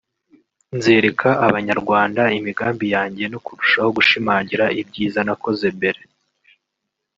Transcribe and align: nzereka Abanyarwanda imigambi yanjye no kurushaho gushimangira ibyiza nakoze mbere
nzereka 0.77 1.29
Abanyarwanda 1.47 2.21
imigambi 2.37 2.85
yanjye 2.95 3.23
no 3.31 3.39
kurushaho 3.45 3.89
gushimangira 3.97 4.65
ibyiza 4.81 5.19
nakoze 5.27 5.65
mbere 5.77 6.01